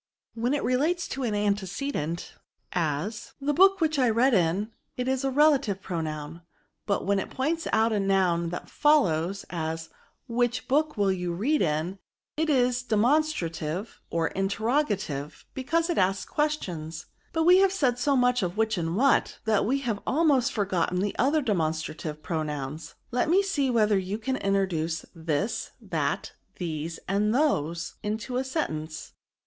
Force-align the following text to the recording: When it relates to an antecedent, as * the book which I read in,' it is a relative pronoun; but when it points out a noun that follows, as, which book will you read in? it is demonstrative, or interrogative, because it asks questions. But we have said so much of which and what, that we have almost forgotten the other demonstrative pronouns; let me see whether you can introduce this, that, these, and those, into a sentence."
When 0.33 0.55
it 0.55 0.63
relates 0.63 1.07
to 1.09 1.21
an 1.21 1.35
antecedent, 1.35 2.33
as 2.73 3.33
* 3.37 3.39
the 3.39 3.53
book 3.53 3.79
which 3.79 3.99
I 3.99 4.09
read 4.09 4.33
in,' 4.33 4.71
it 4.97 5.07
is 5.07 5.23
a 5.23 5.29
relative 5.29 5.79
pronoun; 5.79 6.41
but 6.87 7.05
when 7.05 7.19
it 7.19 7.29
points 7.29 7.67
out 7.71 7.93
a 7.93 7.99
noun 7.99 8.49
that 8.49 8.67
follows, 8.67 9.45
as, 9.51 9.89
which 10.27 10.67
book 10.67 10.97
will 10.97 11.11
you 11.11 11.33
read 11.35 11.61
in? 11.61 11.99
it 12.35 12.49
is 12.49 12.81
demonstrative, 12.81 14.01
or 14.09 14.29
interrogative, 14.29 15.45
because 15.53 15.87
it 15.87 15.99
asks 15.99 16.25
questions. 16.25 17.05
But 17.31 17.43
we 17.43 17.59
have 17.59 17.71
said 17.71 17.99
so 17.99 18.15
much 18.15 18.41
of 18.41 18.57
which 18.57 18.79
and 18.79 18.97
what, 18.97 19.37
that 19.45 19.67
we 19.67 19.81
have 19.81 19.99
almost 20.07 20.51
forgotten 20.51 20.99
the 21.01 21.15
other 21.19 21.43
demonstrative 21.43 22.23
pronouns; 22.23 22.95
let 23.11 23.29
me 23.29 23.43
see 23.43 23.69
whether 23.69 23.99
you 23.99 24.17
can 24.17 24.37
introduce 24.37 25.05
this, 25.13 25.73
that, 25.79 26.31
these, 26.55 26.97
and 27.07 27.35
those, 27.35 27.97
into 28.01 28.37
a 28.37 28.43
sentence." 28.43 29.13